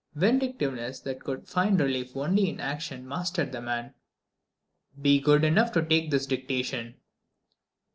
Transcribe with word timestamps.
Vindictiveness 0.15 0.99
that 1.01 1.19
could 1.23 1.47
find 1.47 1.79
relief 1.79 2.17
only 2.17 2.49
in 2.49 2.59
action 2.59 3.07
mastered 3.07 3.51
the 3.51 3.61
man. 3.61 3.93
"Be 4.99 5.19
good 5.19 5.43
enough 5.43 5.71
to 5.73 5.83
take 5.85 6.09
this 6.09 6.25
dictation." 6.25 6.95